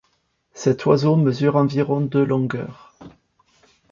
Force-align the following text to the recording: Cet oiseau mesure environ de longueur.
Cet 0.55 0.87
oiseau 0.87 1.15
mesure 1.15 1.57
environ 1.57 2.01
de 2.01 2.17
longueur. 2.17 2.91